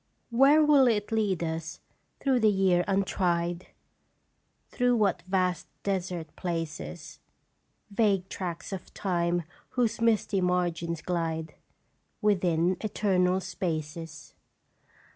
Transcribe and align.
"Where 0.31 0.65
will 0.65 0.87
it 0.87 1.11
lead 1.11 1.43
us 1.43 1.79
through 2.19 2.39
the 2.39 2.49
year 2.49 2.83
untried, 2.87 3.67
Through 4.71 4.95
what 4.95 5.21
vast 5.27 5.67
desert 5.83 6.35
places, 6.35 7.19
Vague 7.91 8.27
tracts 8.27 8.73
of 8.73 8.91
time 8.95 9.43
whose 9.69 10.01
misty 10.01 10.41
margins 10.41 11.03
glide 11.03 11.53
Within 12.19 12.77
eternal 12.81 13.39
spaces? 13.41 14.33